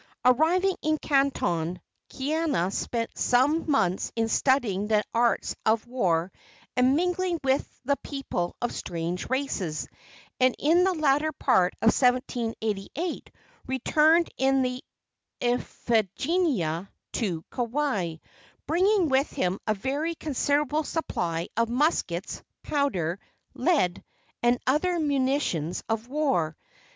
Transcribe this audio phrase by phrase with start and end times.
[0.25, 6.31] Arriving in Canton, Kaiana spent some months in studying the arts of war
[6.75, 9.87] and mingling with the people of strange races,
[10.39, 13.29] and in the latter part of 1788
[13.67, 14.83] returned in the
[15.39, 18.15] Iphigenia to Kauai,
[18.65, 23.19] bringing with him a very considerable supply of muskets, powder,
[23.53, 24.03] lead
[24.41, 26.57] and other munitions of war.